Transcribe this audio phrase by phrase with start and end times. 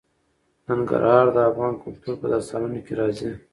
[0.67, 3.31] ننګرهار د افغان کلتور په داستانونو کې راځي.